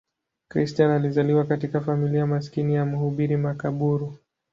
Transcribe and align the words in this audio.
Christian 0.49 0.91
alizaliwa 0.91 1.43
katika 1.45 1.81
familia 1.81 2.27
maskini 2.27 2.73
ya 2.75 2.85
mhubiri 2.85 3.37
makaburu. 3.37 4.17